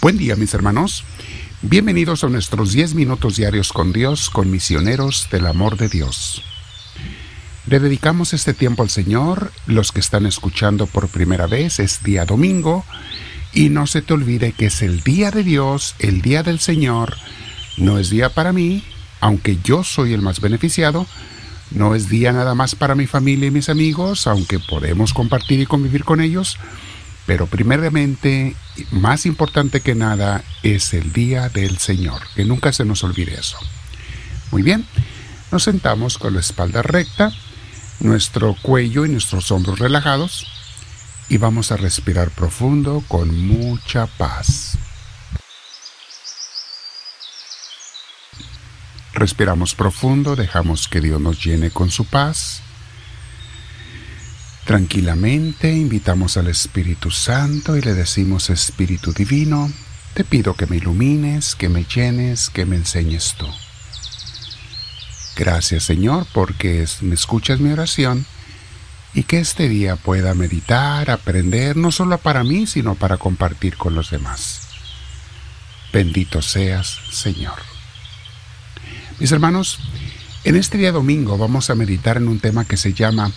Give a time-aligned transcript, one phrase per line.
[0.00, 1.04] Buen día mis hermanos.
[1.60, 6.42] Bienvenidos a nuestros 10 minutos diarios con Dios, con misioneros del amor de Dios.
[7.66, 9.52] Le dedicamos este tiempo al Señor.
[9.66, 12.86] Los que están escuchando por primera vez es día domingo.
[13.52, 17.18] Y no se te olvide que es el día de Dios, el día del Señor.
[17.76, 18.82] No es día para mí,
[19.20, 21.06] aunque yo soy el más beneficiado.
[21.72, 25.66] No es día nada más para mi familia y mis amigos, aunque podemos compartir y
[25.66, 26.56] convivir con ellos
[27.26, 28.56] pero primeramente,
[28.90, 32.22] más importante que nada, es el día del Señor.
[32.34, 33.58] Que nunca se nos olvide eso.
[34.50, 34.86] Muy bien,
[35.52, 37.32] nos sentamos con la espalda recta,
[38.00, 40.46] nuestro cuello y nuestros hombros relajados
[41.28, 44.76] y vamos a respirar profundo con mucha paz.
[49.12, 52.62] Respiramos profundo, dejamos que Dios nos llene con su paz
[54.70, 59.68] Tranquilamente invitamos al Espíritu Santo y le decimos, Espíritu Divino,
[60.14, 63.48] te pido que me ilumines, que me llenes, que me enseñes tú.
[65.34, 68.24] Gracias Señor porque me escuchas mi oración
[69.12, 73.96] y que este día pueda meditar, aprender, no solo para mí, sino para compartir con
[73.96, 74.68] los demás.
[75.92, 77.58] Bendito seas, Señor.
[79.18, 79.80] Mis hermanos,
[80.44, 83.32] en este día domingo vamos a meditar en un tema que se llama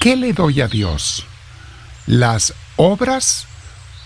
[0.00, 1.24] ¿Qué le doy a Dios?
[2.06, 3.46] ¿Las obras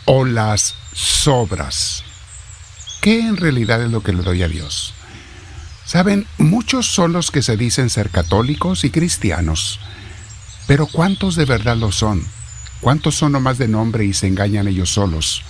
[0.04, 2.04] o las sobras?
[3.00, 4.94] ¿Qué en realidad es lo que le doy a Dios?
[5.84, 9.80] Saben, muchos son los que se dicen ser católicos y cristianos,
[10.66, 12.24] pero ¿cuántos de verdad lo son?
[12.80, 15.42] ¿Cuántos son nomás de nombre y se engañan ellos solos?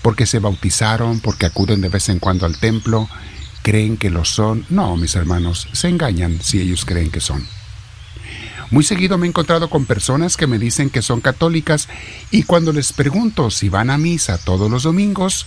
[0.00, 3.08] Porque se bautizaron, porque acuden de vez en cuando al templo,
[3.62, 4.64] creen que lo son.
[4.70, 7.46] No, mis hermanos, se engañan si ellos creen que son.
[8.70, 11.88] Muy seguido me he encontrado con personas que me dicen que son católicas
[12.30, 15.46] y cuando les pregunto si van a misa todos los domingos,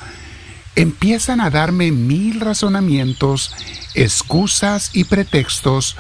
[0.76, 3.54] empiezan a darme mil razonamientos,
[3.94, 5.98] excusas y pretextos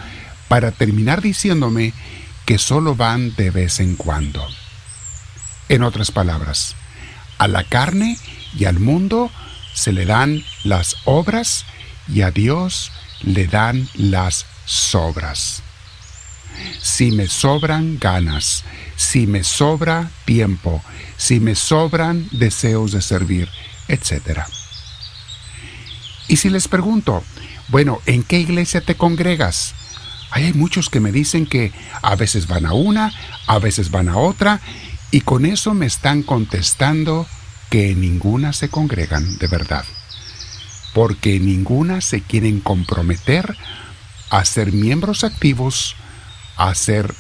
[0.47, 1.94] para terminar diciéndome
[2.46, 4.46] que solo van de vez en cuando.
[5.69, 6.75] En otras palabras,
[7.38, 8.17] a la carne
[8.57, 9.29] y al mundo
[9.75, 11.66] se le dan las obras
[12.12, 12.91] y a Dios
[13.22, 15.62] le dan las sobras
[16.81, 18.63] si me sobran ganas,
[18.95, 20.84] si me sobra tiempo,
[21.17, 23.50] si me sobran deseos de servir,
[23.88, 24.41] etc.
[26.28, 27.23] Y si les pregunto,
[27.67, 29.75] bueno, ¿en qué iglesia te congregas?
[30.31, 33.13] hay muchos que me dicen que a veces van a una,
[33.47, 34.61] a veces van a otra,
[35.11, 37.28] y con eso me están contestando
[37.69, 39.84] que en ninguna se congregan de verdad,
[40.94, 43.57] porque en ninguna se quieren comprometer
[44.29, 45.97] a ser miembros activos
[46.57, 46.73] a,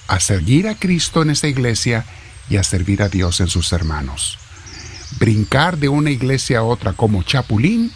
[0.07, 2.05] a seguir a Cristo en esa iglesia
[2.49, 4.37] y a servir a Dios en sus hermanos.
[5.19, 7.91] Brincar de una iglesia a otra como chapulín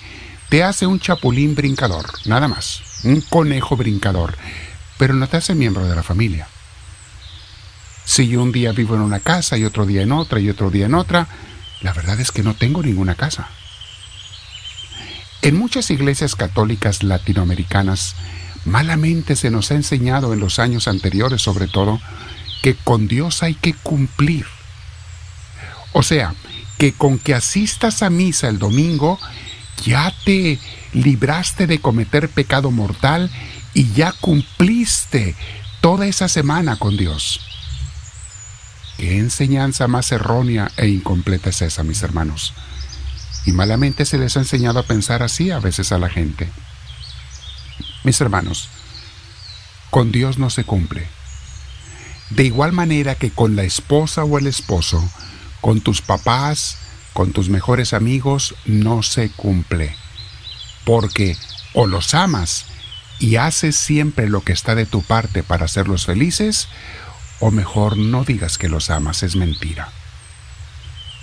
[0.49, 4.37] te hace un chapulín brincador, nada más, un conejo brincador,
[4.97, 6.47] pero no te hace miembro de la familia.
[8.05, 10.69] Si yo un día vivo en una casa y otro día en otra y otro
[10.69, 11.27] día en otra,
[11.81, 13.49] la verdad es que no tengo ninguna casa.
[15.41, 18.15] En muchas iglesias católicas latinoamericanas
[18.65, 22.01] Malamente se nos ha enseñado en los años anteriores, sobre todo,
[22.61, 24.45] que con Dios hay que cumplir.
[25.93, 26.33] O sea,
[26.77, 29.19] que con que asistas a misa el domingo,
[29.85, 30.59] ya te
[30.93, 33.29] libraste de cometer pecado mortal
[33.73, 35.35] y ya cumpliste
[35.81, 37.41] toda esa semana con Dios.
[38.97, 42.53] ¿Qué enseñanza más errónea e incompleta es esa, mis hermanos?
[43.45, 46.49] Y malamente se les ha enseñado a pensar así a veces a la gente.
[48.05, 48.69] Mis hermanos,
[49.89, 51.07] con Dios no se cumple.
[52.29, 55.03] De igual manera que con la esposa o el esposo,
[55.59, 56.77] con tus papás,
[57.13, 59.95] con tus mejores amigos, no se cumple.
[60.85, 61.35] Porque
[61.73, 62.65] o los amas
[63.17, 66.67] y haces siempre lo que está de tu parte para hacerlos felices,
[67.39, 69.89] o mejor no digas que los amas, es mentira.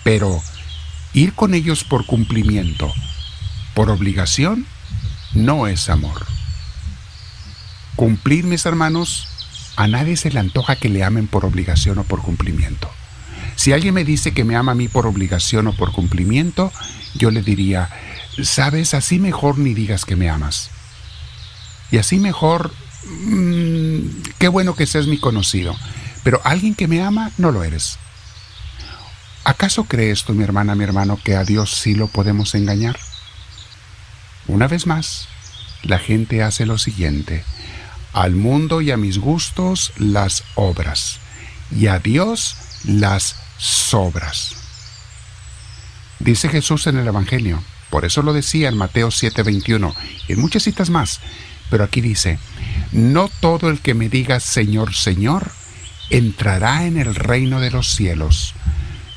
[0.02, 0.42] Pero
[1.12, 2.92] ir con ellos por cumplimiento,
[3.72, 4.66] por obligación,
[5.32, 6.31] no es amor.
[7.96, 9.28] Cumplir, mis hermanos,
[9.76, 12.90] a nadie se le antoja que le amen por obligación o por cumplimiento.
[13.56, 16.72] Si alguien me dice que me ama a mí por obligación o por cumplimiento,
[17.14, 17.90] yo le diría,
[18.42, 20.70] sabes, así mejor ni digas que me amas.
[21.90, 22.72] Y así mejor,
[23.04, 24.00] mmm,
[24.38, 25.76] qué bueno que seas mi conocido,
[26.24, 27.98] pero alguien que me ama no lo eres.
[29.44, 32.98] ¿Acaso crees tú, mi hermana, mi hermano, que a Dios sí lo podemos engañar?
[34.46, 35.28] Una vez más,
[35.82, 37.44] la gente hace lo siguiente
[38.12, 41.18] al mundo y a mis gustos las obras,
[41.70, 44.56] y a Dios las sobras.
[46.18, 49.94] Dice Jesús en el Evangelio, por eso lo decía en Mateo 7:21
[50.28, 51.20] y en muchas citas más,
[51.70, 52.38] pero aquí dice,
[52.92, 55.50] no todo el que me diga Señor, Señor,
[56.10, 58.54] entrará en el reino de los cielos,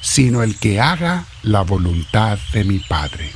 [0.01, 3.31] sino el que haga la voluntad de mi Padre.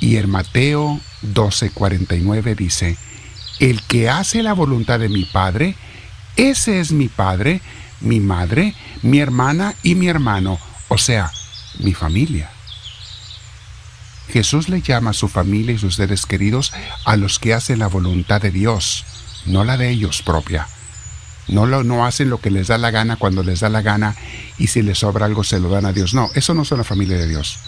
[0.00, 2.96] Y en Mateo 12:49 dice,
[3.60, 5.76] el que hace la voluntad de mi Padre,
[6.36, 7.60] ese es mi Padre,
[8.00, 10.58] mi madre, mi hermana y mi hermano,
[10.88, 11.30] o sea,
[11.78, 12.50] mi familia.
[14.30, 16.72] Jesús le llama a su familia y sus seres queridos
[17.04, 19.04] a los que hacen la voluntad de Dios,
[19.44, 20.66] no la de ellos propia.
[21.48, 24.14] No, lo, no hacen lo que les da la gana cuando les da la gana
[24.56, 26.14] y si les sobra algo se lo dan a Dios.
[26.14, 27.58] No, eso no es la familia de Dios.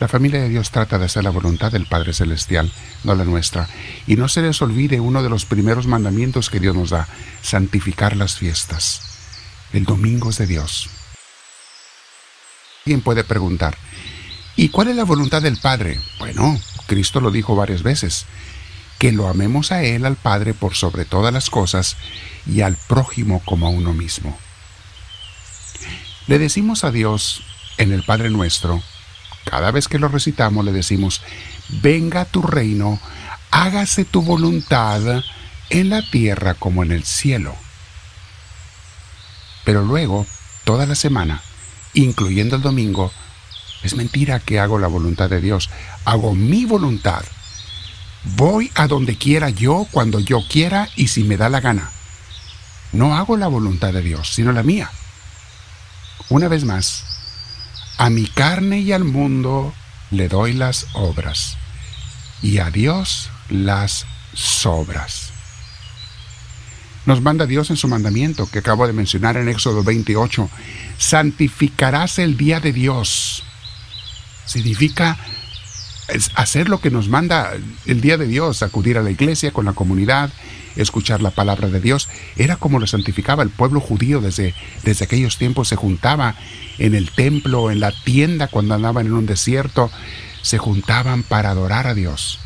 [0.00, 2.72] La familia de Dios trata de hacer la voluntad del Padre Celestial,
[3.04, 3.68] no la nuestra.
[4.06, 7.06] Y no se les olvide uno de los primeros mandamientos que Dios nos da,
[7.42, 9.02] santificar las fiestas.
[9.74, 10.88] El domingo es de Dios.
[12.86, 13.76] Alguien puede preguntar,
[14.56, 16.00] ¿y cuál es la voluntad del Padre?
[16.18, 18.24] Bueno, Cristo lo dijo varias veces,
[18.98, 21.98] que lo amemos a Él, al Padre, por sobre todas las cosas,
[22.46, 24.38] y al prójimo como a uno mismo.
[26.26, 27.42] Le decimos a Dios
[27.76, 28.82] en el Padre nuestro,
[29.44, 31.22] cada vez que lo recitamos le decimos,
[31.82, 33.00] venga tu reino,
[33.50, 35.22] hágase tu voluntad
[35.70, 37.54] en la tierra como en el cielo.
[39.64, 40.26] Pero luego,
[40.64, 41.42] toda la semana,
[41.94, 43.12] incluyendo el domingo,
[43.82, 45.70] es mentira que hago la voluntad de Dios,
[46.04, 47.24] hago mi voluntad.
[48.36, 51.90] Voy a donde quiera yo, cuando yo quiera y si me da la gana.
[52.92, 54.90] No hago la voluntad de Dios, sino la mía.
[56.28, 57.04] Una vez más,
[58.00, 59.74] a mi carne y al mundo
[60.10, 61.58] le doy las obras,
[62.40, 65.32] y a Dios las sobras.
[67.04, 70.48] Nos manda Dios en su mandamiento que acabo de mencionar en Éxodo 28,
[70.96, 73.42] santificarás el día de Dios.
[74.46, 75.18] Significa
[76.34, 77.52] hacer lo que nos manda
[77.86, 80.30] el día de Dios, acudir a la iglesia con la comunidad,
[80.76, 82.08] escuchar la palabra de Dios.
[82.36, 85.68] Era como lo santificaba el pueblo judío desde, desde aquellos tiempos.
[85.68, 86.36] Se juntaba
[86.78, 89.90] en el templo, en la tienda cuando andaban en un desierto.
[90.42, 92.40] Se juntaban para adorar a Dios.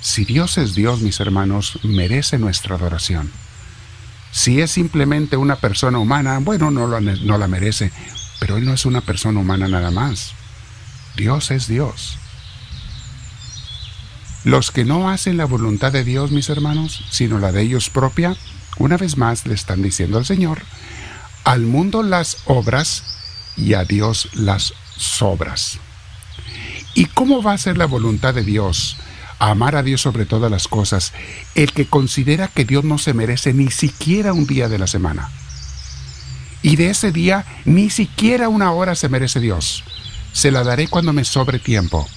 [0.00, 3.30] Si Dios es Dios, mis hermanos, merece nuestra adoración.
[4.32, 7.92] Si es simplemente una persona humana, bueno, no, no la merece,
[8.40, 10.32] pero Él no es una persona humana nada más.
[11.16, 12.18] Dios es Dios.
[14.44, 18.36] Los que no hacen la voluntad de Dios, mis hermanos, sino la de ellos propia,
[18.78, 20.62] una vez más le están diciendo al Señor,
[21.44, 23.02] al mundo las obras
[23.56, 25.78] y a Dios las sobras.
[26.94, 28.96] ¿Y cómo va a ser la voluntad de Dios?
[29.38, 31.12] amar a Dios sobre todas las cosas,
[31.54, 35.30] el que considera que Dios no se merece ni siquiera un día de la semana.
[36.62, 39.84] Y de ese día ni siquiera una hora se merece Dios.
[40.32, 42.08] Se la daré cuando me sobre tiempo.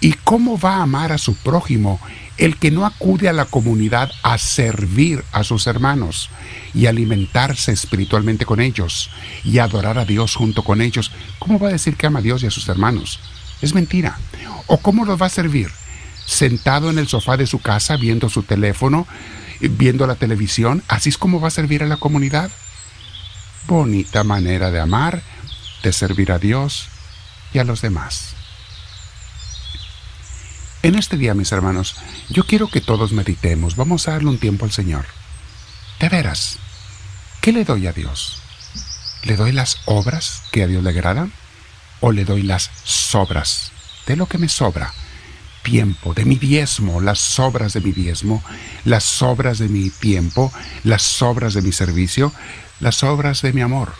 [0.00, 2.00] ¿Y cómo va a amar a su prójimo
[2.36, 6.30] el que no acude a la comunidad a servir a sus hermanos
[6.72, 9.10] y alimentarse espiritualmente con ellos
[9.42, 11.10] y adorar a Dios junto con ellos?
[11.40, 13.18] ¿Cómo va a decir que ama a Dios y a sus hermanos?
[13.60, 14.18] Es mentira.
[14.68, 15.68] ¿O cómo los va a servir?
[16.24, 19.08] Sentado en el sofá de su casa viendo su teléfono,
[19.60, 22.50] viendo la televisión, así es como va a servir a la comunidad.
[23.66, 25.22] Bonita manera de amar,
[25.82, 26.88] de servir a Dios
[27.52, 28.37] y a los demás.
[30.82, 31.96] En este día, mis hermanos,
[32.28, 35.06] yo quiero que todos meditemos, vamos a darle un tiempo al Señor.
[35.98, 36.58] De veras,
[37.40, 38.40] ¿qué le doy a Dios?
[39.24, 41.32] ¿Le doy las obras que a Dios le agradan?
[41.98, 43.72] ¿O le doy las sobras
[44.06, 44.94] de lo que me sobra?
[45.64, 48.44] Tiempo, de mi diezmo, las sobras de mi diezmo,
[48.84, 50.52] las sobras de mi tiempo,
[50.84, 52.32] las sobras de mi servicio,
[52.78, 53.92] las sobras de mi amor.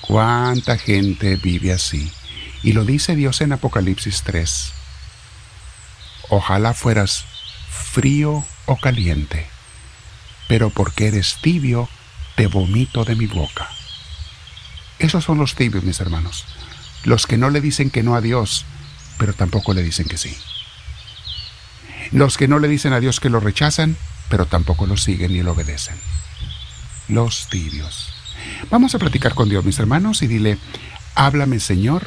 [0.00, 2.10] ¿Cuánta gente vive así?
[2.62, 4.72] Y lo dice Dios en Apocalipsis 3.
[6.28, 7.24] Ojalá fueras
[7.70, 9.46] frío o caliente,
[10.48, 11.88] pero porque eres tibio,
[12.36, 13.68] te vomito de mi boca.
[14.98, 16.44] Esos son los tibios, mis hermanos,
[17.04, 18.66] los que no le dicen que no a Dios,
[19.18, 20.36] pero tampoco le dicen que sí.
[22.12, 23.96] Los que no le dicen a Dios que lo rechazan,
[24.28, 25.96] pero tampoco lo siguen ni lo obedecen.
[27.08, 28.12] Los tibios.
[28.70, 30.58] Vamos a platicar con Dios, mis hermanos, y dile,
[31.14, 32.06] háblame Señor,